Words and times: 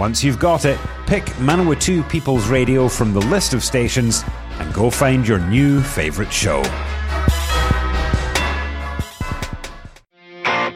Once 0.00 0.24
you've 0.24 0.38
got 0.38 0.64
it, 0.64 0.80
pick 1.06 1.24
Manawatu 1.36 2.08
People's 2.08 2.48
Radio 2.48 2.88
from 2.88 3.12
the 3.12 3.20
list 3.20 3.52
of 3.52 3.62
stations 3.62 4.24
and 4.58 4.72
go 4.72 4.88
find 4.88 5.28
your 5.28 5.38
new 5.38 5.82
favourite 5.82 6.32
show. 6.32 6.62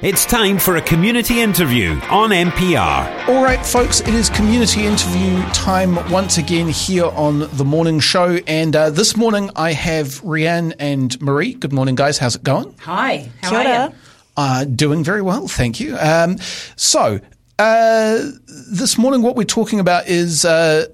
It's 0.02 0.26
time 0.26 0.58
for 0.58 0.76
a 0.76 0.82
community 0.82 1.40
interview 1.40 1.92
on 2.10 2.32
MPR. 2.32 3.26
All 3.26 3.42
right, 3.42 3.64
folks, 3.64 4.02
it 4.02 4.12
is 4.12 4.28
community 4.28 4.84
interview 4.84 5.42
time 5.54 5.94
once 6.12 6.36
again 6.36 6.68
here 6.68 7.06
on 7.06 7.48
the 7.56 7.64
morning 7.64 8.00
show. 8.00 8.40
And 8.46 8.76
uh, 8.76 8.90
this 8.90 9.16
morning 9.16 9.48
I 9.56 9.72
have 9.72 10.20
Rhian 10.20 10.74
and 10.78 11.18
Maree. 11.20 11.58
Good 11.58 11.72
morning, 11.72 11.94
guys. 11.94 12.18
How's 12.18 12.36
it 12.36 12.42
going? 12.42 12.74
Hi, 12.80 13.30
how 13.40 13.48
Kia 13.48 13.58
are 13.58 13.88
you? 13.88 13.94
Uh, 14.36 14.64
doing 14.64 15.02
very 15.02 15.22
well, 15.22 15.48
thank 15.48 15.80
you. 15.80 15.96
Um, 15.96 16.36
so, 16.76 17.20
uh, 17.58 18.30
this 18.46 18.98
morning, 18.98 19.22
what 19.22 19.36
we're 19.36 19.44
talking 19.44 19.80
about 19.80 20.08
is. 20.08 20.44
Uh, 20.44 20.86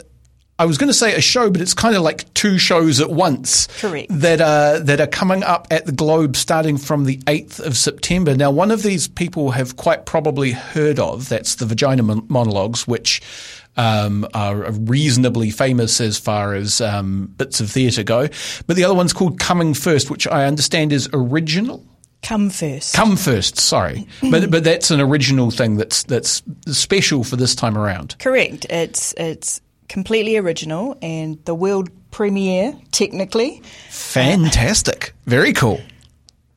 I 0.59 0.67
was 0.67 0.77
going 0.77 0.89
to 0.89 0.95
say 0.95 1.15
a 1.15 1.23
show, 1.23 1.49
but 1.49 1.63
it's 1.63 1.73
kind 1.73 1.97
of 1.97 2.03
like 2.03 2.35
two 2.35 2.59
shows 2.59 3.01
at 3.01 3.09
once. 3.09 3.67
Correct. 3.81 4.09
That 4.11 4.43
are 4.43 4.79
that 4.79 5.01
are 5.01 5.07
coming 5.07 5.43
up 5.43 5.67
at 5.71 5.87
the 5.87 5.93
Globe 5.93 6.37
starting 6.37 6.77
from 6.77 7.07
the 7.07 7.19
eighth 7.27 7.61
of 7.61 7.79
September. 7.79 8.37
Now, 8.37 8.51
one 8.51 8.71
of 8.71 8.83
these 8.83 9.09
people 9.09 9.53
have 9.53 9.77
quite 9.77 10.05
probably 10.05 10.53
heard 10.53 10.99
of. 10.99 11.31
That's 11.31 11.55
the 11.55 11.65
Vagina 11.65 12.03
Monologues, 12.03 12.87
which 12.87 13.23
um, 13.79 14.29
are 14.35 14.71
reasonably 14.71 15.51
famous 15.51 15.99
as 15.99 16.19
far 16.19 16.53
as 16.53 16.83
um, 16.83 17.33
bits 17.39 17.63
of 17.63 17.71
theatre 17.71 18.03
go. 18.03 18.29
But 18.67 18.77
the 18.77 18.85
other 18.85 18.95
one's 18.95 19.15
called 19.15 19.41
Coming 19.41 19.73
First, 19.73 20.11
which 20.11 20.27
I 20.27 20.45
understand 20.45 20.93
is 20.93 21.09
original. 21.15 21.83
Come 22.23 22.51
first. 22.51 22.95
Come 22.95 23.17
first, 23.17 23.59
sorry, 23.59 24.07
but 24.31 24.51
but 24.51 24.63
that's 24.63 24.91
an 24.91 25.01
original 25.01 25.51
thing 25.51 25.77
that's 25.77 26.03
that's 26.05 26.43
special 26.67 27.25
for 27.25 27.37
this 27.37 27.55
time 27.55 27.79
around. 27.79 28.17
Correct. 28.19 28.67
It's 28.69 29.15
it's 29.17 29.61
completely 29.89 30.37
original 30.37 30.99
and 31.03 31.43
the 31.47 31.55
world 31.55 31.91
premiere 32.11 32.77
technically. 32.93 33.63
Fantastic, 33.89 35.15
very 35.27 35.53
cool. 35.53 35.81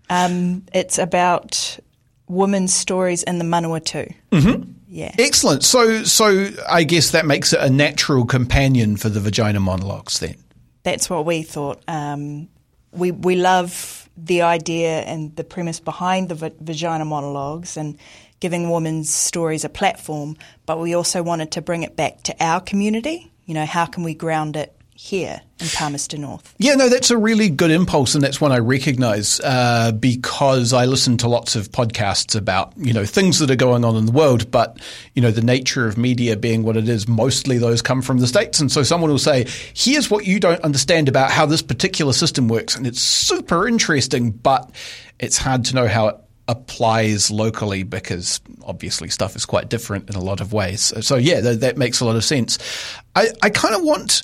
Um, 0.09 0.63
it's 0.73 0.97
about 0.97 1.79
women's 2.27 2.73
stories 2.73 3.23
in 3.23 3.39
the 3.39 3.45
Manawatu. 3.45 4.13
Mm-hmm. 4.31 4.71
Yeah. 4.89 5.15
Excellent. 5.17 5.63
So 5.63 6.03
so 6.03 6.49
I 6.69 6.83
guess 6.83 7.11
that 7.11 7.25
makes 7.25 7.53
it 7.53 7.59
a 7.61 7.69
natural 7.69 8.25
companion 8.25 8.97
for 8.97 9.09
the 9.09 9.19
vagina 9.19 9.59
monologues 9.59 10.19
then. 10.19 10.35
That's 10.83 11.09
what 11.09 11.25
we 11.25 11.41
thought. 11.41 11.81
Um, 11.87 12.49
we 12.91 13.11
we 13.11 13.35
love 13.35 14.02
the 14.17 14.41
idea 14.41 15.01
and 15.01 15.35
the 15.35 15.43
premise 15.43 15.79
behind 15.79 16.29
the 16.29 16.35
va- 16.35 16.53
vagina 16.59 17.05
monologues 17.05 17.77
and 17.77 17.97
giving 18.39 18.69
women's 18.69 19.09
stories 19.09 19.63
a 19.63 19.69
platform, 19.69 20.35
but 20.65 20.79
we 20.79 20.93
also 20.93 21.23
wanted 21.23 21.51
to 21.51 21.61
bring 21.61 21.83
it 21.83 21.95
back 21.95 22.21
to 22.23 22.35
our 22.43 22.59
community. 22.59 23.31
You 23.45 23.53
know, 23.53 23.65
how 23.65 23.85
can 23.85 24.03
we 24.03 24.13
ground 24.13 24.55
it 24.55 24.75
here 24.95 25.41
in 25.59 25.67
Palmerston 25.67 26.21
North? 26.21 26.53
Yeah, 26.57 26.75
no, 26.75 26.89
that's 26.89 27.11
a 27.11 27.17
really 27.17 27.49
good 27.49 27.71
impulse, 27.71 28.15
and 28.15 28.23
that's 28.23 28.39
one 28.39 28.51
I 28.51 28.59
recognise 28.59 29.39
uh, 29.39 29.91
because 29.91 30.73
I 30.73 30.85
listen 30.85 31.17
to 31.17 31.27
lots 31.27 31.55
of 31.55 31.71
podcasts 31.71 32.35
about 32.35 32.73
you 32.77 32.93
know 32.93 33.05
things 33.05 33.39
that 33.39 33.49
are 33.51 33.55
going 33.55 33.83
on 33.83 33.95
in 33.95 34.05
the 34.05 34.11
world, 34.11 34.49
but 34.51 34.79
you 35.13 35.21
know 35.21 35.31
the 35.31 35.41
nature 35.41 35.87
of 35.87 35.97
media 35.97 36.37
being 36.37 36.63
what 36.63 36.77
it 36.77 36.87
is, 36.87 37.07
mostly 37.07 37.57
those 37.57 37.81
come 37.81 38.01
from 38.01 38.19
the 38.19 38.27
states, 38.27 38.59
and 38.59 38.71
so 38.71 38.83
someone 38.83 39.09
will 39.09 39.19
say, 39.19 39.45
"Here's 39.73 40.09
what 40.09 40.25
you 40.25 40.39
don't 40.39 40.61
understand 40.61 41.09
about 41.09 41.31
how 41.31 41.45
this 41.45 41.61
particular 41.61 42.13
system 42.13 42.47
works," 42.47 42.75
and 42.75 42.87
it's 42.87 43.01
super 43.01 43.67
interesting, 43.67 44.31
but 44.31 44.71
it's 45.19 45.37
hard 45.37 45.65
to 45.65 45.75
know 45.75 45.87
how 45.87 46.07
it 46.07 46.17
applies 46.47 47.31
locally 47.31 47.83
because 47.83 48.41
obviously 48.65 49.09
stuff 49.09 49.35
is 49.35 49.45
quite 49.45 49.69
different 49.69 50.09
in 50.09 50.15
a 50.15 50.23
lot 50.23 50.41
of 50.41 50.51
ways. 50.51 50.93
So, 51.05 51.15
yeah, 51.15 51.39
that, 51.41 51.61
that 51.61 51.77
makes 51.77 52.01
a 52.01 52.05
lot 52.05 52.15
of 52.15 52.23
sense. 52.23 52.59
I, 53.15 53.29
I 53.41 53.49
kind 53.49 53.75
of 53.75 53.83
want. 53.83 54.23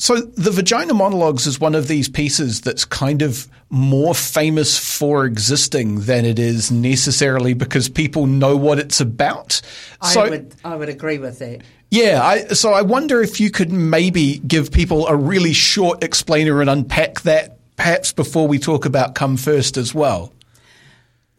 So 0.00 0.20
the 0.20 0.52
Vagina 0.52 0.94
Monologues 0.94 1.44
is 1.48 1.58
one 1.58 1.74
of 1.74 1.88
these 1.88 2.08
pieces 2.08 2.60
that's 2.60 2.84
kind 2.84 3.20
of 3.20 3.48
more 3.68 4.14
famous 4.14 4.78
for 4.78 5.24
existing 5.24 6.02
than 6.02 6.24
it 6.24 6.38
is 6.38 6.70
necessarily 6.70 7.52
because 7.52 7.88
people 7.88 8.26
know 8.28 8.56
what 8.56 8.78
it's 8.78 9.00
about. 9.00 9.60
I 10.00 10.12
so 10.12 10.30
would 10.30 10.54
I 10.64 10.76
would 10.76 10.88
agree 10.88 11.18
with 11.18 11.40
that. 11.40 11.62
yeah, 11.90 12.22
I, 12.22 12.46
so 12.54 12.72
I 12.72 12.82
wonder 12.82 13.20
if 13.20 13.40
you 13.40 13.50
could 13.50 13.72
maybe 13.72 14.38
give 14.38 14.70
people 14.70 15.08
a 15.08 15.16
really 15.16 15.52
short 15.52 16.04
explainer 16.04 16.60
and 16.60 16.70
unpack 16.70 17.22
that 17.22 17.58
perhaps 17.74 18.12
before 18.12 18.46
we 18.46 18.60
talk 18.60 18.84
about 18.84 19.16
Come 19.16 19.36
First 19.36 19.76
as 19.76 19.92
well. 19.96 20.32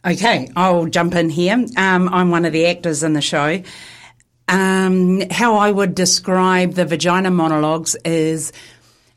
Okay, 0.03 0.49
I'll 0.57 0.85
jump 0.87 1.15
in 1.15 1.29
here. 1.29 1.65
Um, 1.77 2.09
I'm 2.09 2.29
one 2.29 2.43
of 2.43 2.51
the 2.51 2.65
actors 2.65 3.03
in 3.03 3.13
the 3.13 3.21
show. 3.21 3.63
Um, 4.49 5.21
how 5.29 5.57
I 5.57 5.69
would 5.69 5.93
describe 5.93 6.73
the 6.73 6.83
Vagina 6.83 7.29
Monologues 7.29 7.95
is 8.03 8.51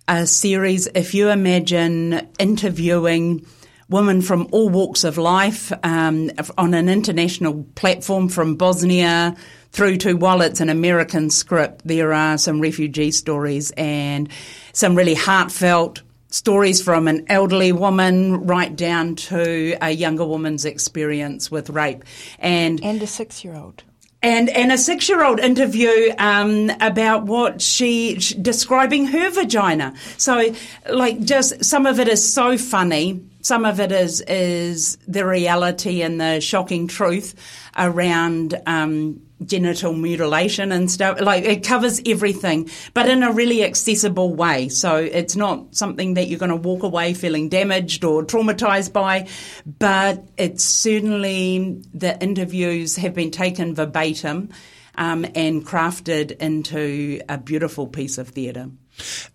a 0.06 0.26
series, 0.26 0.88
if 0.88 1.14
you 1.14 1.30
imagine 1.30 2.28
interviewing 2.38 3.46
women 3.88 4.20
from 4.20 4.46
all 4.52 4.68
walks 4.68 5.04
of 5.04 5.16
life 5.16 5.72
um, 5.82 6.30
on 6.58 6.74
an 6.74 6.90
international 6.90 7.64
platform 7.74 8.28
from 8.28 8.56
Bosnia 8.56 9.34
through 9.70 9.96
to 9.98 10.14
while 10.14 10.42
it's 10.42 10.60
an 10.60 10.68
American 10.68 11.30
script, 11.30 11.80
there 11.86 12.12
are 12.12 12.36
some 12.36 12.60
refugee 12.60 13.10
stories 13.10 13.70
and 13.70 14.28
some 14.74 14.94
really 14.94 15.14
heartfelt 15.14 16.02
stories 16.28 16.82
from 16.82 17.08
an 17.08 17.24
elderly 17.28 17.72
woman 17.72 18.46
right 18.46 18.76
down 18.76 19.14
to 19.14 19.76
a 19.80 19.90
younger 19.92 20.26
woman's 20.26 20.66
experience 20.66 21.50
with 21.50 21.70
rape. 21.70 22.04
And 22.38 22.84
And 22.84 23.02
a 23.02 23.06
six 23.06 23.44
year 23.44 23.54
old. 23.54 23.82
And 24.22 24.48
and 24.50 24.72
a 24.72 24.78
six 24.78 25.08
year 25.08 25.24
old 25.24 25.40
interview 25.40 26.14
um, 26.18 26.70
about 26.80 27.24
what 27.24 27.60
she 27.60 28.20
sh- 28.20 28.34
describing 28.34 29.06
her 29.06 29.30
vagina. 29.30 29.94
So 30.16 30.54
like 30.88 31.20
just 31.20 31.64
some 31.64 31.86
of 31.86 31.98
it 31.98 32.08
is 32.08 32.32
so 32.32 32.56
funny. 32.56 33.24
Some 33.42 33.64
of 33.64 33.80
it 33.80 33.90
is 33.90 34.20
is 34.22 34.96
the 35.08 35.26
reality 35.26 36.02
and 36.02 36.20
the 36.20 36.40
shocking 36.40 36.86
truth 36.86 37.34
around 37.76 38.60
um, 38.66 39.20
genital 39.46 39.92
mutilation 39.92 40.72
and 40.72 40.90
stuff. 40.90 41.20
Like 41.20 41.44
it 41.44 41.64
covers 41.64 42.00
everything, 42.06 42.70
but 42.94 43.08
in 43.08 43.22
a 43.22 43.32
really 43.32 43.64
accessible 43.64 44.34
way. 44.34 44.68
So 44.68 44.96
it's 44.96 45.36
not 45.36 45.74
something 45.74 46.14
that 46.14 46.28
you're 46.28 46.38
going 46.38 46.50
to 46.50 46.56
walk 46.56 46.82
away 46.82 47.14
feeling 47.14 47.48
damaged 47.48 48.04
or 48.04 48.22
traumatized 48.24 48.92
by, 48.92 49.28
but 49.66 50.22
it's 50.36 50.64
certainly 50.64 51.82
the 51.94 52.20
interviews 52.22 52.96
have 52.96 53.14
been 53.14 53.30
taken 53.30 53.74
verbatim 53.74 54.50
um, 54.96 55.24
and 55.34 55.66
crafted 55.66 56.32
into 56.32 57.20
a 57.28 57.38
beautiful 57.38 57.86
piece 57.86 58.18
of 58.18 58.28
theatre. 58.28 58.68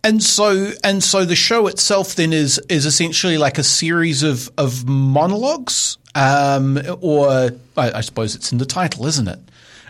And 0.04 0.24
so, 0.24 0.72
and 0.84 1.04
so, 1.04 1.26
the 1.26 1.36
show 1.36 1.68
itself 1.68 2.16
then 2.16 2.32
is 2.32 2.60
is 2.70 2.86
essentially 2.86 3.38
like 3.38 3.58
a 3.58 3.64
series 3.64 4.22
of 4.22 4.50
of 4.58 4.88
monologues, 4.88 5.98
um, 6.14 6.80
or 7.02 7.52
I, 7.76 7.92
I 7.92 8.02
suppose 8.02 8.36
it's 8.36 8.52
in 8.52 8.60
the 8.60 8.66
title, 8.66 9.08
isn't 9.08 9.28
it? 9.28 9.40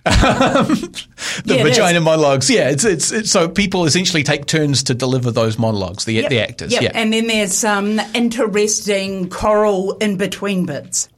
The 0.10 1.56
Yeah, 1.56 1.64
vagina 1.64 2.02
monologues, 2.02 2.50
yeah. 2.50 2.70
It's, 2.70 2.86
it's 2.86 3.12
it's 3.12 3.32
so 3.32 3.48
people 3.50 3.86
essentially 3.86 4.24
take 4.24 4.46
turns 4.46 4.84
to 4.84 4.94
deliver 4.94 5.32
those 5.32 5.58
monologues. 5.58 6.06
The 6.06 6.28
the 6.28 6.40
actors, 6.40 6.72
Yep. 6.74 6.82
yeah. 6.82 6.92
And 6.94 7.12
then 7.14 7.28
there's 7.28 7.54
some 7.54 8.00
interesting 8.14 9.30
choral 9.30 9.94
in 9.98 10.18
between 10.18 10.66
bits. 10.66 11.10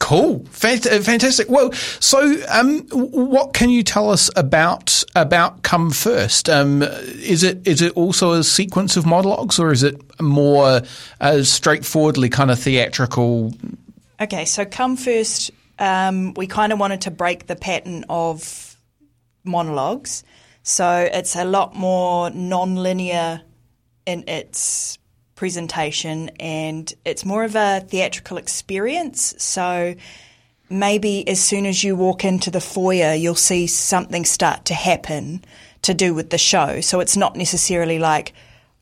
Cool, 0.00 0.46
uh, 0.62 0.76
fantastic. 1.00 1.50
Well, 1.50 1.72
so 1.72 2.36
um, 2.48 2.82
what 2.92 3.52
can 3.52 3.68
you 3.68 3.82
tell 3.82 4.10
us 4.10 4.30
about 4.36 5.02
about 5.16 5.62
Come 5.62 5.90
First? 5.90 6.48
Um, 6.48 6.82
is 6.82 7.42
it 7.42 7.66
is 7.66 7.82
it 7.82 7.92
also 7.94 8.32
a 8.32 8.44
sequence 8.44 8.96
of 8.96 9.04
monologues, 9.06 9.58
or 9.58 9.72
is 9.72 9.82
it 9.82 10.00
more 10.20 10.82
uh, 11.20 11.42
straightforwardly 11.42 12.28
kind 12.28 12.50
of 12.50 12.60
theatrical? 12.60 13.52
Okay, 14.20 14.44
so 14.44 14.64
come 14.64 14.96
first. 14.96 15.50
Um, 15.78 16.34
we 16.34 16.46
kind 16.46 16.72
of 16.72 16.78
wanted 16.78 17.02
to 17.02 17.10
break 17.10 17.46
the 17.46 17.56
pattern 17.56 18.04
of 18.08 18.76
monologues, 19.44 20.24
so 20.62 21.08
it's 21.12 21.36
a 21.36 21.44
lot 21.44 21.74
more 21.74 22.30
non-linear 22.30 23.42
in 24.06 24.28
its 24.28 24.98
presentation, 25.34 26.30
and 26.40 26.92
it's 27.04 27.24
more 27.24 27.44
of 27.44 27.54
a 27.54 27.80
theatrical 27.80 28.38
experience. 28.38 29.34
So 29.38 29.94
maybe 30.68 31.26
as 31.28 31.40
soon 31.40 31.64
as 31.64 31.82
you 31.84 31.96
walk 31.96 32.24
into 32.24 32.50
the 32.50 32.60
foyer, 32.60 33.14
you'll 33.14 33.34
see 33.34 33.66
something 33.66 34.24
start 34.24 34.64
to 34.66 34.74
happen 34.74 35.44
to 35.82 35.94
do 35.94 36.12
with 36.12 36.30
the 36.30 36.38
show. 36.38 36.80
So 36.80 37.00
it's 37.00 37.16
not 37.16 37.36
necessarily 37.36 37.98
like 37.98 38.32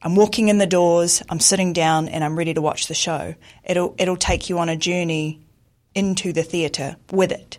I'm 0.03 0.17
walking 0.17 0.49
in 0.49 0.59
the 0.59 0.67
doors, 0.67 1.23
I'm 1.29 1.41
sitting 1.41 1.73
down, 1.73 2.09
and 2.09 2.25
I'm 2.25 2.37
ready 2.37 2.55
to 2.55 2.63
watch 2.63 2.87
the 2.87 2.95
show. 2.95 3.35
It'll 3.65 3.95
it'll 3.99 4.17
take 4.17 4.49
you 4.49 4.59
on 4.59 4.69
a 4.69 4.77
journey 4.77 5.46
into 5.97 6.33
the 6.33 6.45
theatre 6.45 6.97
with 7.11 7.33
it. 7.33 7.59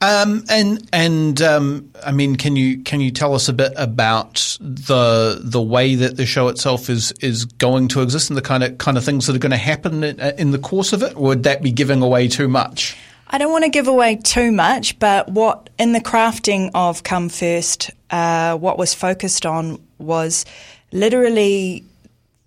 Um, 0.00 0.44
and 0.48 0.88
and 0.92 1.42
um, 1.42 1.90
I 2.04 2.12
mean, 2.12 2.36
can 2.36 2.56
you 2.56 2.82
can 2.82 3.00
you 3.00 3.10
tell 3.10 3.34
us 3.34 3.48
a 3.48 3.52
bit 3.52 3.72
about 3.76 4.56
the 4.60 5.38
the 5.42 5.60
way 5.60 5.94
that 5.96 6.16
the 6.16 6.24
show 6.24 6.48
itself 6.48 6.88
is 6.88 7.12
is 7.20 7.44
going 7.44 7.88
to 7.88 8.02
exist 8.02 8.30
and 8.30 8.36
the 8.36 8.42
kind 8.42 8.62
of 8.62 8.78
kind 8.78 8.96
of 8.96 9.04
things 9.04 9.26
that 9.26 9.36
are 9.36 9.40
going 9.40 9.50
to 9.50 9.58
happen 9.58 10.02
in, 10.02 10.18
in 10.38 10.50
the 10.52 10.58
course 10.58 10.92
of 10.92 11.02
it? 11.02 11.14
Or 11.16 11.28
would 11.28 11.42
that 11.42 11.62
be 11.62 11.72
giving 11.72 12.02
away 12.02 12.28
too 12.28 12.48
much? 12.48 12.96
I 13.28 13.38
don't 13.38 13.52
want 13.52 13.64
to 13.64 13.70
give 13.70 13.86
away 13.86 14.16
too 14.16 14.50
much, 14.50 14.98
but 14.98 15.28
what 15.28 15.70
in 15.78 15.92
the 15.92 16.00
crafting 16.00 16.70
of 16.74 17.02
Come 17.02 17.28
First, 17.28 17.90
uh, 18.10 18.56
what 18.56 18.78
was 18.78 18.94
focused 18.94 19.46
on 19.46 19.80
was 19.98 20.44
literally 20.92 21.84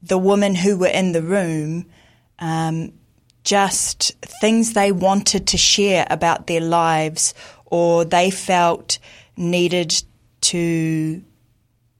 the 0.02 0.18
women 0.18 0.56
who 0.56 0.78
were 0.78 0.88
in 0.88 1.12
the 1.12 1.22
room. 1.22 1.86
Um, 2.40 2.94
just 3.44 4.14
things 4.42 4.74
they 4.74 4.92
wanted 4.92 5.48
to 5.48 5.58
share 5.58 6.08
about 6.10 6.48
their 6.48 6.62
lives 6.62 7.34
or 7.66 8.06
they 8.06 8.32
felt 8.32 9.00
needed 9.36 10.04
to 10.42 11.24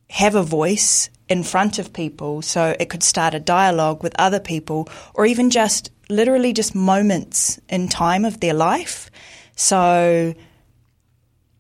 have 0.10 0.36
a 0.36 0.44
voice 0.44 1.10
in 1.30 1.44
front 1.44 1.80
of 1.80 1.92
people 1.94 2.42
so 2.42 2.76
it 2.80 2.90
could 2.90 3.04
start 3.04 3.34
a 3.34 3.40
dialogue 3.40 4.04
with 4.04 4.14
other 4.20 4.40
people 4.40 4.88
or 5.14 5.26
even 5.26 5.50
just 5.50 5.90
literally 6.10 6.54
just 6.54 6.76
moments 6.76 7.60
in 7.70 7.88
time 7.88 8.26
of 8.26 8.40
their 8.40 8.54
life. 8.54 9.10
So 9.56 10.34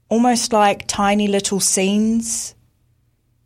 almost 0.09 0.53
like 0.53 0.88
tiny 0.88 1.27
little 1.27 1.59
scenes 1.59 2.53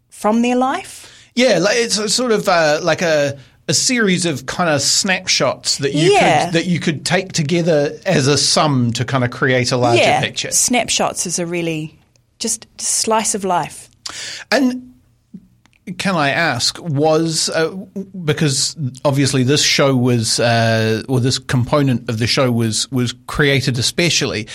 from 0.09 0.41
their 0.41 0.55
life. 0.55 1.31
Yeah, 1.35 1.59
like 1.59 1.77
it's 1.77 2.13
sort 2.13 2.31
of 2.31 2.49
uh, 2.49 2.79
like 2.81 3.01
a 3.01 3.37
a 3.67 3.73
series 3.73 4.25
of 4.25 4.45
kind 4.45 4.69
of 4.69 4.81
snapshots 4.81 5.77
that 5.79 5.93
you 5.93 6.11
Yeah. 6.13 6.45
could 6.45 6.53
that 6.53 6.65
you 6.67 6.79
could 6.79 7.05
take 7.05 7.33
together 7.33 7.97
as 8.05 8.27
a 8.27 8.37
sum 8.37 8.93
to 8.93 9.03
kind 9.05 9.23
of 9.23 9.31
create 9.31 9.71
a 9.71 9.77
larger 9.77 10.01
yeah, 10.01 10.21
picture. 10.21 10.51
snapshots 10.51 11.25
is 11.25 11.39
a 11.39 11.45
really 11.45 11.97
just 12.39 12.65
slice 12.79 13.35
of 13.35 13.43
life. 13.43 13.89
And 14.51 14.93
can 15.97 16.15
I 16.15 16.29
ask, 16.31 16.77
was 16.81 17.49
uh, 17.49 17.69
because 18.25 18.75
obviously 19.05 19.43
this 19.43 19.63
show 19.63 19.95
was, 19.95 20.39
uh, 20.39 21.03
or 21.07 21.19
this 21.21 21.39
component 21.39 22.09
of 22.09 22.19
the 22.19 22.27
show 22.27 22.51
was 22.51 22.91
was 22.91 23.13
created 23.27 23.77
especially. 23.77 24.47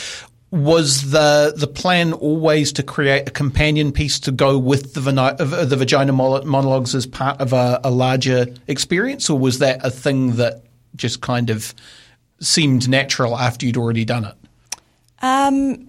Was 0.52 1.10
the 1.10 1.54
the 1.56 1.66
plan 1.66 2.12
always 2.12 2.72
to 2.74 2.82
create 2.82 3.26
a 3.26 3.30
companion 3.30 3.90
piece 3.90 4.20
to 4.20 4.30
go 4.30 4.58
with 4.58 4.92
the 4.92 5.00
vani- 5.00 5.40
uh, 5.40 5.64
the 5.64 5.76
vagina 5.76 6.12
monologues 6.12 6.94
as 6.94 7.06
part 7.06 7.40
of 7.40 7.54
a, 7.54 7.80
a 7.82 7.90
larger 7.90 8.46
experience, 8.68 9.30
or 9.30 9.38
was 9.38 9.60
that 9.60 9.82
a 9.82 9.90
thing 9.90 10.36
that 10.36 10.62
just 10.94 11.22
kind 11.22 11.48
of 11.48 11.74
seemed 12.38 12.86
natural 12.86 13.34
after 13.36 13.64
you'd 13.64 13.78
already 13.78 14.04
done 14.04 14.26
it? 14.26 14.34
Um, 15.22 15.88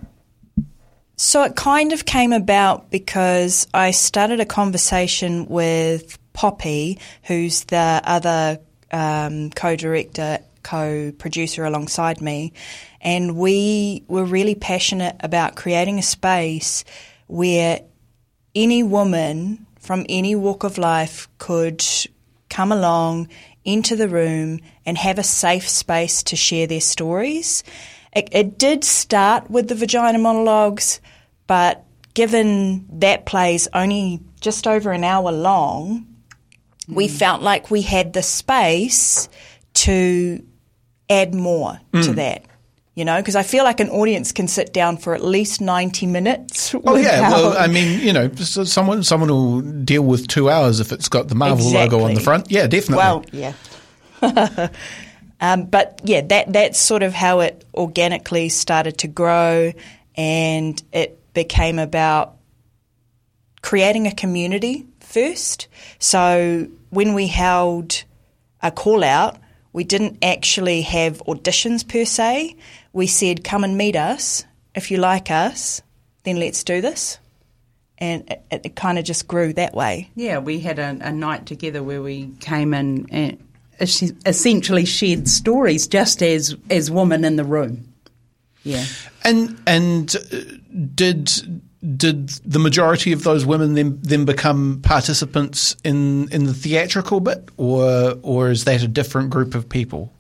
so 1.18 1.44
it 1.44 1.58
kind 1.58 1.92
of 1.92 2.06
came 2.06 2.32
about 2.32 2.90
because 2.90 3.68
I 3.74 3.92
started 3.92 4.40
a 4.40 4.46
conversation 4.46 5.46
with 5.48 6.18
Poppy, 6.32 7.00
who's 7.24 7.66
the 7.66 8.02
other 8.04 8.60
um, 8.92 9.50
co-director, 9.52 10.40
co-producer 10.64 11.66
alongside 11.66 12.22
me, 12.22 12.54
and 13.02 13.36
we 13.36 14.04
were 14.08 14.26
really 14.26 14.56
passionate 14.56 15.16
about 15.20 15.56
creating 15.56 16.00
a 16.00 16.04
space 16.04 16.84
where 17.28 17.82
any 18.56 18.84
woman 18.84 19.66
from 19.80 20.06
any 20.08 20.36
walk 20.36 20.64
of 20.64 20.78
life 20.78 21.28
could 21.38 21.84
come 22.50 22.72
along 22.72 23.28
into 23.66 23.96
the 23.96 24.08
room 24.08 24.60
and 24.86 24.98
have 24.98 25.20
a 25.20 25.24
safe 25.24 25.68
space 25.68 26.24
to 26.24 26.36
share 26.36 26.68
their 26.68 26.82
stories. 26.82 27.64
It, 28.16 28.30
it 28.32 28.58
did 28.58 28.84
start 28.84 29.50
with 29.50 29.68
the 29.68 29.76
vagina 29.76 30.20
monologues, 30.20 31.02
but 31.48 31.84
given 32.14 32.86
that 33.00 33.26
plays 33.26 33.68
only 33.74 34.22
just 34.40 34.68
over 34.68 34.92
an 34.92 35.04
hour 35.04 35.32
long, 35.32 36.06
we 36.88 37.08
mm. 37.08 37.12
felt 37.12 37.42
like 37.42 37.72
we 37.72 37.82
had 37.82 38.14
the 38.14 38.22
space 38.22 39.30
to 39.74 40.46
add 41.22 41.34
more 41.34 41.80
to 41.94 42.14
that. 42.14 42.46
You 42.96 43.06
know, 43.06 43.20
because 43.20 43.36
I 43.36 43.42
feel 43.42 43.64
like 43.64 43.80
an 43.80 43.90
audience 43.90 44.32
can 44.32 44.48
sit 44.48 44.72
down 44.72 44.98
for 44.98 45.16
at 45.16 45.24
least 45.24 45.62
ninety 45.62 46.06
minutes. 46.06 46.76
Oh 46.76 46.96
yeah, 46.96 47.32
well, 47.32 47.58
I 47.58 47.66
mean, 47.66 48.00
you 48.00 48.14
know, 48.14 48.32
so 48.36 48.64
someone 48.66 49.02
someone 49.02 49.30
will 49.30 49.62
deal 49.62 50.04
with 50.04 50.28
two 50.28 50.48
hours 50.48 50.80
if 50.80 50.92
it's 50.92 51.10
got 51.10 51.28
the 51.28 51.34
Marvel 51.34 51.72
logo 51.72 52.04
on 52.04 52.14
the 52.14 52.20
front. 52.20 52.52
Yeah, 52.52 52.68
definitely. 52.68 52.98
Well, 52.98 53.26
yeah. 53.32 53.54
um, 55.42 55.66
but 55.66 56.02
yeah, 56.04 56.22
that 56.22 56.54
that's 56.54 56.80
sort 56.80 57.02
of 57.02 57.14
how 57.14 57.40
it 57.40 57.66
organically 57.74 58.50
started 58.50 59.00
to 59.00 59.08
grow, 59.08 59.74
and 60.16 60.84
it 60.92 61.20
became 61.34 61.80
about 61.80 62.36
creating 63.64 64.06
a 64.06 64.14
community 64.14 64.86
first. 65.00 65.68
So 65.98 66.68
when 66.92 67.16
we 67.16 67.26
held 67.26 68.04
a 68.62 68.70
call 68.72 69.04
out, 69.04 69.38
we 69.74 69.84
didn't 69.84 70.24
actually 70.24 70.82
have 70.84 71.22
auditions 71.28 71.88
per 71.88 72.06
se. 72.06 72.56
We 72.94 73.08
said, 73.08 73.44
"Come 73.44 73.64
and 73.64 73.78
meet 73.78 73.96
us. 73.96 74.46
If 74.76 74.92
you 74.92 74.98
like 74.98 75.30
us, 75.30 75.82
then 76.24 76.38
let's 76.38 76.64
do 76.64 76.82
this." 76.82 77.20
And 77.98 78.24
it, 78.30 78.62
it 78.66 78.76
kind 78.76 78.98
of 78.98 79.06
just 79.06 79.28
grew 79.28 79.54
that 79.54 79.74
way. 79.74 80.10
Yeah, 80.16 80.40
we 80.40 80.60
had 80.60 80.80
a, 80.80 80.98
a 81.02 81.12
night 81.12 81.46
together 81.46 81.84
where 81.84 82.02
we 82.02 82.32
came 82.40 82.74
in 82.74 83.08
and 83.12 83.38
essentially 83.80 84.86
shared 84.86 85.28
stories 85.28 85.88
just 85.88 86.22
as 86.22 86.56
as 86.70 86.92
women 86.92 87.26
in 87.26 87.36
the 87.36 87.44
room. 87.44 87.94
Yeah. 88.64 88.86
And 89.24 89.60
and 89.68 90.16
uh, 90.16 90.38
did 90.96 91.32
did 91.98 92.30
the 92.46 92.60
majority 92.60 93.12
of 93.12 93.24
those 93.24 93.46
women 93.46 93.74
then 93.74 94.00
then 94.02 94.26
become 94.26 94.80
participants 94.84 95.76
in 95.84 96.30
in 96.32 96.46
the 96.46 96.54
theatrical 96.54 97.20
bit, 97.20 97.50
or 97.58 98.16
or 98.22 98.50
is 98.52 98.64
that 98.66 98.82
a 98.84 98.88
different 98.88 99.30
group 99.30 99.54
of 99.56 99.68
people? 99.68 100.12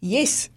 Yes. 0.00 0.48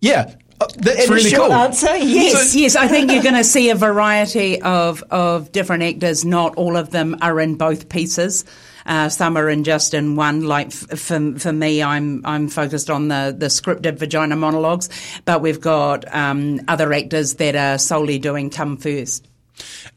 Yeah, 0.00 0.34
uh, 0.60 0.66
that's 0.78 1.04
In 1.06 1.12
a 1.12 1.14
really 1.14 1.30
short 1.30 1.50
cool. 1.50 1.58
answer, 1.58 1.96
yes. 1.96 2.54
Yes, 2.54 2.76
I 2.76 2.88
think 2.88 3.10
you're 3.10 3.22
going 3.22 3.34
to 3.34 3.44
see 3.44 3.70
a 3.70 3.74
variety 3.74 4.60
of, 4.62 5.02
of 5.10 5.52
different 5.52 5.82
actors. 5.82 6.24
Not 6.24 6.56
all 6.56 6.76
of 6.76 6.90
them 6.90 7.16
are 7.22 7.38
in 7.40 7.56
both 7.56 7.88
pieces. 7.88 8.44
Uh, 8.86 9.08
some 9.10 9.36
are 9.36 9.48
in 9.48 9.64
just 9.64 9.92
in 9.94 10.16
one. 10.16 10.42
Like 10.42 10.68
f- 10.68 10.98
for 10.98 11.38
for 11.38 11.52
me, 11.52 11.82
I'm 11.82 12.24
I'm 12.24 12.48
focused 12.48 12.88
on 12.90 13.08
the 13.08 13.34
the 13.36 13.46
scripted 13.46 13.98
vagina 13.98 14.36
monologues, 14.36 14.88
but 15.26 15.42
we've 15.42 15.60
got 15.60 16.12
um, 16.14 16.60
other 16.66 16.92
actors 16.92 17.34
that 17.34 17.56
are 17.56 17.78
solely 17.78 18.18
doing 18.18 18.48
come 18.50 18.78
first. 18.78 19.28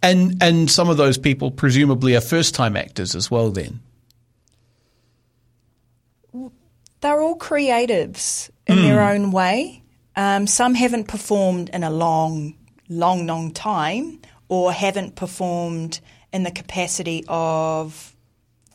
And 0.01 0.41
and 0.41 0.69
some 0.69 0.89
of 0.89 0.97
those 0.97 1.17
people 1.17 1.51
presumably 1.51 2.15
are 2.15 2.21
first 2.21 2.55
time 2.55 2.75
actors 2.75 3.15
as 3.15 3.29
well. 3.31 3.49
Then 3.51 3.79
They're 7.01 7.21
all 7.21 7.37
creatives 7.37 8.49
in 8.65 8.81
their 8.81 9.01
own 9.01 9.31
way. 9.31 9.83
Um, 10.15 10.47
some 10.47 10.73
haven't 10.73 11.07
performed 11.07 11.69
in 11.73 11.83
a 11.83 11.89
long, 11.89 12.55
long, 12.87 13.27
long 13.27 13.51
time 13.51 14.21
or 14.47 14.71
haven't 14.71 15.15
performed 15.15 15.99
in 16.31 16.43
the 16.43 16.51
capacity 16.51 17.25
of 17.27 18.15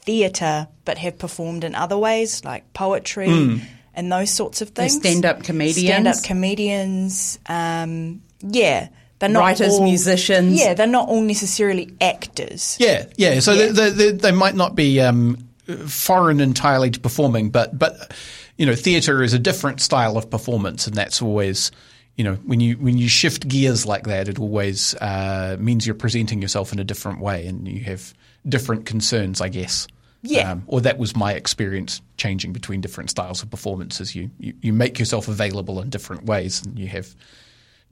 theatre 0.02 0.68
but 0.84 0.98
have 0.98 1.18
performed 1.18 1.64
in 1.64 1.74
other 1.74 1.96
ways 1.96 2.44
like 2.44 2.72
poetry 2.72 3.60
and 3.94 4.12
those 4.12 4.30
sorts 4.30 4.62
of 4.62 4.70
things. 4.70 4.94
stand-up 4.94 5.42
comedians. 5.42 5.86
Stand-up 5.86 6.22
comedians. 6.22 7.38
Um, 7.46 8.22
yeah. 8.40 8.88
They're 9.18 9.28
not 9.28 9.40
Writers, 9.40 9.74
all- 9.74 9.84
musicians. 9.84 10.58
Yeah, 10.58 10.74
they're 10.74 10.86
not 10.86 11.08
all 11.08 11.20
necessarily 11.22 11.92
actors. 12.00 12.76
yeah, 12.78 13.06
yeah. 13.16 13.40
So 13.40 13.52
Yeah. 13.52 13.72
They, 13.72 13.90
they, 13.90 14.10
they 14.12 14.32
might 14.32 14.54
not 14.54 14.74
be 14.74 15.00
um, 15.00 15.38
foreign 15.86 16.40
entirely 16.40 16.90
to 16.90 17.00
performing, 17.00 17.50
but 17.50 17.76
but 17.78 18.14
you 18.56 18.66
know, 18.66 18.74
theatre 18.74 19.22
is 19.22 19.34
a 19.34 19.38
different 19.38 19.80
style 19.80 20.16
of 20.16 20.30
performance, 20.30 20.86
and 20.86 20.96
that's 20.96 21.22
always. 21.22 21.70
You 22.16 22.24
know, 22.24 22.34
when 22.46 22.58
you 22.58 22.74
when 22.78 22.98
you 22.98 23.08
shift 23.08 23.46
gears 23.46 23.86
like 23.86 24.08
that, 24.08 24.26
it 24.26 24.40
always 24.40 24.92
uh, 24.96 25.56
means 25.60 25.86
you're 25.86 25.94
presenting 25.94 26.42
yourself 26.42 26.72
in 26.72 26.80
a 26.80 26.84
different 26.84 27.20
way, 27.20 27.46
and 27.46 27.68
you 27.68 27.84
have 27.84 28.12
different 28.44 28.86
concerns, 28.86 29.40
I 29.40 29.48
guess. 29.48 29.86
Yeah. 30.22 30.50
Um, 30.50 30.64
or 30.66 30.80
that 30.80 30.98
was 30.98 31.14
my 31.14 31.34
experience 31.34 32.02
changing 32.16 32.52
between 32.52 32.80
different 32.80 33.10
styles 33.10 33.40
of 33.44 33.50
performances. 33.52 34.16
You, 34.16 34.32
you 34.40 34.52
you 34.60 34.72
make 34.72 34.98
yourself 34.98 35.28
available 35.28 35.80
in 35.80 35.90
different 35.90 36.24
ways, 36.24 36.60
and 36.66 36.76
you 36.76 36.88
have 36.88 37.14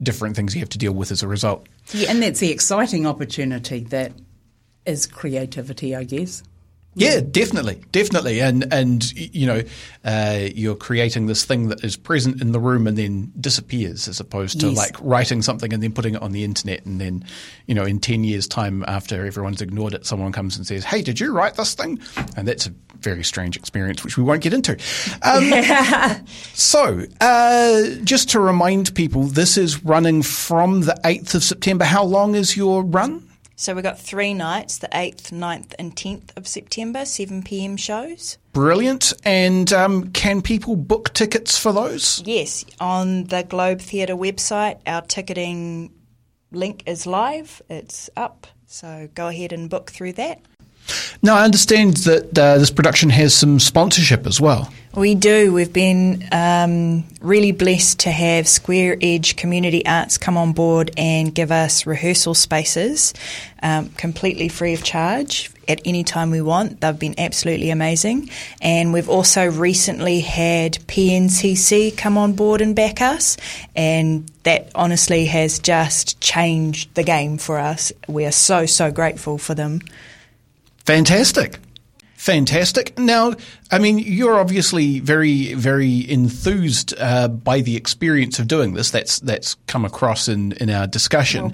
different 0.01 0.35
things 0.35 0.55
you 0.55 0.61
have 0.61 0.69
to 0.69 0.77
deal 0.77 0.93
with 0.93 1.11
as 1.11 1.23
a 1.23 1.27
result. 1.27 1.67
Yeah, 1.91 2.11
and 2.11 2.21
that's 2.21 2.39
the 2.39 2.51
exciting 2.51 3.05
opportunity 3.05 3.81
that 3.85 4.11
is 4.85 5.07
creativity, 5.07 5.95
I 5.95 6.03
guess. 6.03 6.43
Yeah, 6.99 7.19
definitely, 7.21 7.81
definitely, 7.91 8.41
and 8.41 8.71
and 8.73 9.11
you 9.15 9.45
know, 9.45 9.61
uh, 10.03 10.47
you're 10.53 10.75
creating 10.75 11.27
this 11.27 11.45
thing 11.45 11.67
that 11.69 11.83
is 11.83 11.95
present 11.95 12.41
in 12.41 12.51
the 12.51 12.59
room 12.59 12.87
and 12.87 12.97
then 12.97 13.31
disappears, 13.39 14.07
as 14.07 14.19
opposed 14.19 14.59
to 14.61 14.67
Yes. 14.69 14.77
like 14.77 14.95
writing 15.01 15.41
something 15.41 15.71
and 15.73 15.81
then 15.83 15.91
putting 15.93 16.15
it 16.15 16.21
on 16.21 16.31
the 16.31 16.43
internet, 16.43 16.85
and 16.85 16.99
then 16.99 17.23
you 17.67 17.75
know, 17.75 17.83
in 17.85 17.99
ten 17.99 18.23
years' 18.23 18.47
time, 18.47 18.83
after 18.87 19.25
everyone's 19.25 19.61
ignored 19.61 19.93
it, 19.93 20.05
someone 20.05 20.31
comes 20.31 20.57
and 20.57 20.65
says, 20.65 20.83
"Hey, 20.83 21.01
did 21.01 21.19
you 21.19 21.31
write 21.31 21.55
this 21.55 21.75
thing?" 21.75 21.99
And 22.35 22.47
that's 22.47 22.65
a 22.67 22.73
very 23.01 23.23
strange 23.23 23.55
experience, 23.57 24.03
which 24.03 24.17
we 24.17 24.23
won't 24.23 24.41
get 24.41 24.53
into. 24.53 24.75
Um, 25.21 25.53
so, 26.53 27.03
uh, 27.21 27.83
just 28.03 28.29
to 28.31 28.39
remind 28.39 28.95
people, 28.95 29.23
this 29.23 29.55
is 29.57 29.83
running 29.83 30.23
from 30.23 30.81
the 30.81 30.99
eighth 31.05 31.35
of 31.35 31.43
September. 31.43 31.85
How 31.85 32.03
long 32.03 32.33
is 32.33 32.57
your 32.57 32.83
run? 32.83 33.23
So 33.59 33.73
we've 33.73 33.83
got 33.83 33.99
three 33.99 34.35
nights 34.35 34.77
the 34.77 34.87
8th, 34.89 35.31
9th, 35.31 35.73
and 35.79 35.95
10th 35.95 36.29
of 36.37 36.47
September, 36.47 37.05
7 37.05 37.41
pm 37.41 37.75
shows. 37.75 38.37
Brilliant. 38.53 39.13
And 39.25 39.73
um, 39.73 40.11
can 40.11 40.43
people 40.43 40.75
book 40.75 41.11
tickets 41.15 41.57
for 41.57 41.73
those? 41.73 42.21
Yes, 42.23 42.65
on 42.79 43.23
the 43.23 43.41
Globe 43.41 43.81
Theatre 43.81 44.15
website, 44.15 44.77
our 44.85 45.01
ticketing 45.01 45.91
link 46.51 46.83
is 46.85 47.07
live, 47.07 47.63
it's 47.67 48.11
up. 48.15 48.45
So 48.67 49.09
go 49.15 49.29
ahead 49.29 49.51
and 49.51 49.71
book 49.71 49.89
through 49.89 50.13
that. 50.13 50.39
Now, 51.21 51.35
I 51.35 51.43
understand 51.43 51.97
that 51.97 52.37
uh, 52.37 52.57
this 52.57 52.71
production 52.71 53.09
has 53.09 53.33
some 53.33 53.59
sponsorship 53.59 54.25
as 54.25 54.39
well. 54.39 54.71
We 54.95 55.13
do. 55.13 55.53
We've 55.53 55.71
been 55.71 56.27
um, 56.31 57.03
really 57.21 57.51
blessed 57.51 57.99
to 57.99 58.11
have 58.11 58.47
Square 58.47 58.97
Edge 58.99 59.35
Community 59.35 59.85
Arts 59.85 60.17
come 60.17 60.37
on 60.37 60.53
board 60.53 60.89
and 60.97 61.35
give 61.35 61.51
us 61.51 61.85
rehearsal 61.85 62.33
spaces 62.33 63.13
um, 63.61 63.89
completely 63.89 64.49
free 64.49 64.73
of 64.73 64.83
charge 64.83 65.51
at 65.67 65.81
any 65.85 66.03
time 66.03 66.31
we 66.31 66.41
want. 66.41 66.81
They've 66.81 66.97
been 66.97 67.13
absolutely 67.19 67.69
amazing. 67.69 68.31
And 68.59 68.91
we've 68.91 69.09
also 69.09 69.45
recently 69.45 70.21
had 70.21 70.73
PNCC 70.87 71.95
come 71.95 72.17
on 72.17 72.33
board 72.33 72.61
and 72.61 72.75
back 72.75 72.99
us. 72.99 73.37
And 73.75 74.27
that 74.43 74.71
honestly 74.73 75.25
has 75.25 75.59
just 75.59 76.19
changed 76.21 76.95
the 76.95 77.03
game 77.03 77.37
for 77.37 77.59
us. 77.59 77.91
We 78.07 78.25
are 78.25 78.31
so, 78.31 78.65
so 78.65 78.91
grateful 78.91 79.37
for 79.37 79.53
them. 79.53 79.81
Fantastic. 80.87 81.59
Fantastic. 82.15 82.97
Now, 82.97 83.33
I 83.69 83.77
mean, 83.77 83.97
you're 83.99 84.39
obviously 84.39 85.01
very, 85.01 85.53
very 85.53 86.09
enthused 86.09 86.93
uh, 86.97 87.27
by 87.27 87.59
the 87.59 87.75
experience 87.75 88.39
of 88.39 88.47
doing 88.47 88.73
this. 88.73 88.89
That's 88.89 89.19
that's 89.19 89.55
come 89.67 89.83
across 89.83 90.29
in, 90.29 90.53
in 90.53 90.69
our 90.69 90.87
discussion. 90.87 91.51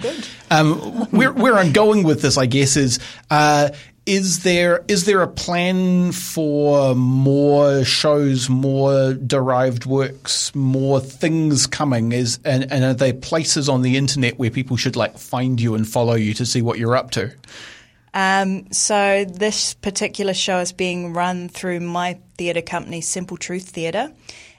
Um, 0.52 0.76
where, 1.10 1.34
where 1.34 1.56
I'm 1.56 1.74
going 1.74 2.04
with 2.04 2.22
this, 2.22 2.38
I 2.38 2.46
guess, 2.46 2.78
is 2.78 3.00
uh, 3.32 3.72
is 4.06 4.44
there 4.44 4.86
is 4.88 5.06
there 5.06 5.24
a 5.24 5.28
plan 5.28 6.12
for 6.12 6.94
more 6.94 7.84
shows, 7.84 8.52
more 8.52 9.16
derived 9.16 9.88
works, 9.88 10.54
more 10.54 11.00
things 11.00 11.66
coming? 11.66 12.12
Is 12.12 12.38
and, 12.46 12.72
and 12.72 12.84
are 12.84 12.94
there 12.94 13.16
places 13.16 13.68
on 13.68 13.82
the 13.82 13.98
internet 13.98 14.38
where 14.38 14.52
people 14.52 14.78
should 14.78 14.96
like 14.96 15.18
find 15.18 15.60
you 15.60 15.74
and 15.74 15.88
follow 15.88 16.14
you 16.14 16.36
to 16.36 16.46
see 16.46 16.62
what 16.62 16.78
you're 16.78 16.96
up 16.96 17.10
to? 17.12 17.32
Um, 18.14 18.72
so 18.72 19.26
this 19.26 19.74
particular 19.74 20.34
show 20.34 20.60
is 20.60 20.72
being 20.72 21.14
run 21.14 21.50
through 21.50 21.80
my 21.80 22.20
theatre 22.38 22.62
company, 22.62 23.02
Simple 23.02 23.38
Truth 23.38 23.70
Theatre, 23.70 24.14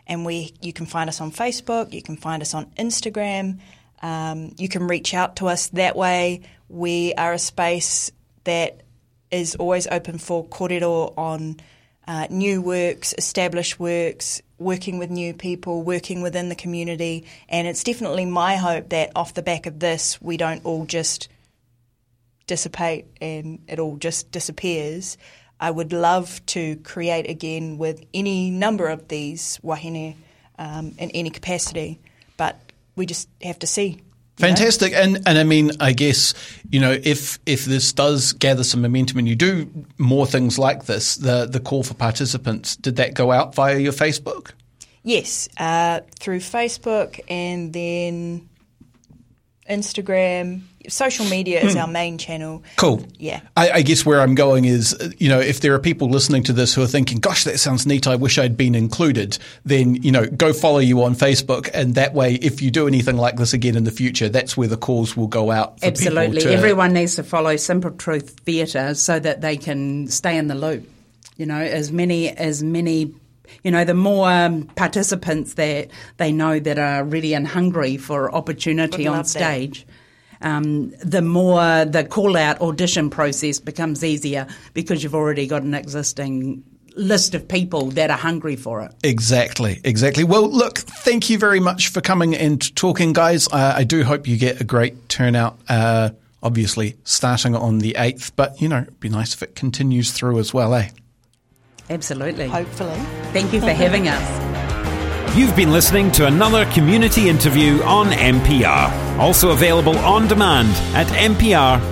and 0.06 0.24
we 0.24 0.54
you 0.60 0.72
can 0.72 0.86
find 0.86 1.08
us 1.08 1.20
on 1.20 1.30
Facebook, 1.30 1.92
you 1.92 2.02
can 2.02 2.16
find 2.16 2.42
us 2.42 2.52
on 2.52 2.66
Instagram, 2.78 3.60
um, 4.02 4.54
you 4.58 4.68
can 4.68 4.88
reach 4.88 5.14
out 5.14 5.36
to 5.36 5.46
us 5.46 5.68
that 5.68 5.94
way. 5.94 6.42
We 6.68 7.14
are 7.14 7.32
a 7.32 7.38
space 7.38 8.10
that 8.42 8.82
is 9.30 9.54
always 9.54 9.86
open 9.86 10.18
for 10.18 10.44
korero 10.44 11.16
on 11.16 11.56
uh, 12.06 12.26
new 12.30 12.60
works, 12.60 13.14
established 13.16 13.78
works, 13.78 14.42
working 14.58 14.98
with 14.98 15.10
new 15.10 15.32
people, 15.32 15.82
working 15.82 16.22
within 16.22 16.48
the 16.48 16.54
community, 16.56 17.24
and 17.48 17.68
it's 17.68 17.84
definitely 17.84 18.26
my 18.26 18.56
hope 18.56 18.88
that 18.88 19.12
off 19.14 19.32
the 19.34 19.42
back 19.42 19.66
of 19.66 19.78
this, 19.78 20.20
we 20.20 20.36
don't 20.36 20.64
all 20.64 20.86
just 20.86 21.28
dissipate 22.46 23.06
and 23.20 23.60
it 23.68 23.78
all 23.78 23.96
just 23.96 24.30
disappears. 24.30 25.16
I 25.60 25.70
would 25.70 25.92
love 25.92 26.44
to 26.46 26.76
create 26.76 27.28
again 27.28 27.78
with 27.78 28.04
any 28.12 28.50
number 28.50 28.88
of 28.88 29.08
these 29.08 29.58
wahine 29.62 30.16
um, 30.58 30.94
in 30.98 31.10
any 31.10 31.30
capacity, 31.30 32.00
but 32.36 32.58
we 32.96 33.06
just 33.06 33.28
have 33.42 33.58
to 33.60 33.66
see. 33.66 33.86
you 33.86 33.96
know? 33.96 34.02
Fantastic, 34.36 34.92
and 34.92 35.20
and 35.26 35.38
I 35.38 35.44
mean, 35.44 35.72
I 35.80 35.92
guess 35.92 36.34
you 36.70 36.80
know 36.80 36.98
if 37.02 37.38
if 37.46 37.64
this 37.64 37.92
does 37.92 38.32
gather 38.32 38.64
some 38.64 38.82
momentum 38.82 39.18
and 39.18 39.28
you 39.28 39.36
do 39.36 39.70
more 39.96 40.26
things 40.26 40.58
like 40.58 40.84
this, 40.86 41.16
the 41.16 41.46
the 41.46 41.60
call 41.60 41.82
for 41.82 41.94
participants 41.94 42.76
did 42.76 42.96
that 42.96 43.14
go 43.14 43.30
out 43.30 43.54
via 43.54 43.78
your 43.78 43.92
Facebook? 43.92 44.50
Yes, 45.02 45.48
uh, 45.58 46.00
through 46.18 46.40
Facebook 46.40 47.20
and 47.28 47.72
then 47.72 48.48
Instagram. 49.68 50.62
Social 50.88 51.24
media 51.26 51.62
is 51.62 51.76
our 51.76 51.86
main 51.86 52.18
channel. 52.18 52.62
Cool. 52.76 53.06
Yeah. 53.18 53.40
I, 53.56 53.70
I 53.70 53.82
guess 53.82 54.04
where 54.04 54.20
I'm 54.20 54.34
going 54.34 54.64
is, 54.64 54.94
uh, 54.94 55.10
you 55.18 55.28
know, 55.28 55.40
if 55.40 55.60
there 55.60 55.74
are 55.74 55.78
people 55.78 56.08
listening 56.08 56.42
to 56.44 56.52
this 56.52 56.74
who 56.74 56.82
are 56.82 56.86
thinking, 56.86 57.18
"Gosh, 57.18 57.44
that 57.44 57.58
sounds 57.58 57.86
neat. 57.86 58.06
I 58.06 58.16
wish 58.16 58.38
I'd 58.38 58.56
been 58.56 58.74
included," 58.74 59.38
then 59.64 59.96
you 60.02 60.12
know, 60.12 60.26
go 60.26 60.52
follow 60.52 60.78
you 60.78 61.02
on 61.02 61.14
Facebook, 61.14 61.70
and 61.72 61.94
that 61.94 62.14
way, 62.14 62.34
if 62.34 62.60
you 62.60 62.70
do 62.70 62.86
anything 62.86 63.16
like 63.16 63.36
this 63.36 63.52
again 63.52 63.76
in 63.76 63.84
the 63.84 63.90
future, 63.90 64.28
that's 64.28 64.56
where 64.56 64.68
the 64.68 64.76
calls 64.76 65.16
will 65.16 65.28
go 65.28 65.50
out. 65.50 65.80
For 65.80 65.86
Absolutely. 65.86 66.38
people 66.38 66.50
to, 66.50 66.52
Everyone 66.52 66.92
needs 66.92 67.16
to 67.16 67.22
follow 67.22 67.56
Simple 67.56 67.92
Truth 67.92 68.40
Theatre 68.40 68.94
so 68.94 69.18
that 69.18 69.40
they 69.40 69.56
can 69.56 70.08
stay 70.08 70.36
in 70.36 70.48
the 70.48 70.54
loop. 70.54 70.88
You 71.36 71.46
know, 71.46 71.60
as 71.60 71.90
many 71.90 72.28
as 72.28 72.62
many 72.62 73.14
you 73.62 73.70
know, 73.70 73.84
the 73.84 73.94
more 73.94 74.30
um, 74.30 74.64
participants 74.76 75.54
that 75.54 75.88
they 76.16 76.32
know 76.32 76.58
that 76.58 76.78
are 76.78 77.04
ready 77.04 77.34
and 77.34 77.46
hungry 77.46 77.96
for 77.96 78.34
opportunity 78.34 79.08
Would 79.08 79.18
on 79.18 79.24
stage, 79.24 79.86
that. 79.86 79.92
Stage, 80.44 80.50
um, 80.50 80.90
the 81.02 81.22
more 81.22 81.84
the 81.84 82.04
call 82.04 82.36
out 82.36 82.60
audition 82.60 83.10
process 83.10 83.58
becomes 83.60 84.04
easier 84.04 84.46
because 84.72 85.02
you've 85.02 85.14
already 85.14 85.46
got 85.46 85.62
an 85.62 85.74
existing 85.74 86.62
list 86.96 87.34
of 87.34 87.48
people 87.48 87.90
that 87.90 88.10
are 88.10 88.16
hungry 88.16 88.56
for 88.56 88.82
it. 88.82 88.92
Exactly, 89.02 89.80
exactly. 89.82 90.22
Well, 90.22 90.48
look, 90.48 90.78
thank 90.78 91.28
you 91.28 91.38
very 91.38 91.60
much 91.60 91.88
for 91.88 92.00
coming 92.00 92.36
and 92.36 92.74
talking, 92.76 93.12
guys. 93.12 93.48
Uh, 93.48 93.74
I 93.76 93.84
do 93.84 94.04
hope 94.04 94.28
you 94.28 94.36
get 94.36 94.60
a 94.60 94.64
great 94.64 95.08
turnout. 95.08 95.58
Uh, 95.68 96.10
obviously, 96.42 96.96
starting 97.04 97.56
on 97.56 97.78
the 97.78 97.96
eighth, 97.98 98.36
but 98.36 98.60
you 98.60 98.68
know, 98.68 98.82
it'd 98.82 99.00
be 99.00 99.08
nice 99.08 99.34
if 99.34 99.42
it 99.42 99.56
continues 99.56 100.12
through 100.12 100.38
as 100.38 100.54
well, 100.54 100.74
eh? 100.74 100.90
Absolutely. 101.90 102.48
Hopefully. 102.48 102.98
Thank 103.32 103.52
you 103.52 103.60
for 103.60 103.72
having 103.72 104.08
us. 104.08 104.43
You've 105.36 105.56
been 105.56 105.72
listening 105.72 106.12
to 106.12 106.26
another 106.26 106.64
community 106.66 107.28
interview 107.28 107.82
on 107.82 108.06
MPR, 108.06 109.18
also 109.18 109.50
available 109.50 109.98
on 109.98 110.28
demand 110.28 110.68
at 110.94 111.08
mpr.nz. 111.08 111.90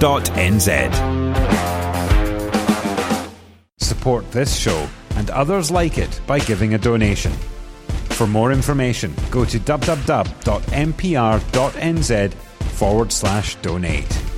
Support 3.80 4.30
this 4.30 4.56
show 4.56 4.88
and 5.16 5.28
others 5.30 5.72
like 5.72 5.99
it 5.99 6.20
by 6.25 6.38
giving 6.38 6.75
a 6.75 6.78
donation. 6.78 7.32
For 8.11 8.28
more 8.28 8.52
information, 8.52 9.12
go 9.32 9.44
to 9.44 9.58
www.mpr.nz 9.58 10.44
forward 12.34 13.12
slash 13.12 13.56
donate. 13.56 14.31